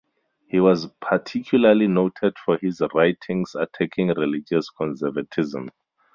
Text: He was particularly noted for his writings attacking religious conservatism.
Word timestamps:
He 0.47 0.59
was 0.59 0.87
particularly 0.99 1.85
noted 1.85 2.35
for 2.43 2.57
his 2.57 2.81
writings 2.95 3.53
attacking 3.53 4.07
religious 4.07 4.67
conservatism. 4.71 5.69